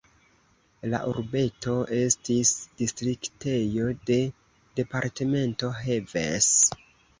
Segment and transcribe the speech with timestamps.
[0.93, 4.19] La urbeto estis distriktejo de
[4.83, 6.53] departemento Heves.